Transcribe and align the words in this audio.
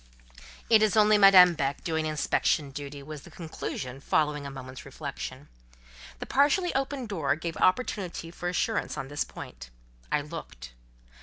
"It 0.67 0.81
is 0.81 0.97
only 0.97 1.19
Madame 1.19 1.53
Beck 1.53 1.83
doing 1.83 2.07
inspection 2.07 2.71
duty," 2.71 3.03
was 3.03 3.21
the 3.21 3.29
conclusion 3.29 3.99
following 4.01 4.47
a 4.47 4.49
moment's 4.49 4.83
reflection. 4.83 5.47
The 6.17 6.25
partially 6.25 6.73
opened 6.73 7.07
door 7.09 7.35
gave 7.35 7.55
opportunity 7.57 8.31
for 8.31 8.49
assurance 8.49 8.97
on 8.97 9.09
this 9.09 9.23
point. 9.23 9.69
I 10.11 10.21
looked. 10.21 10.71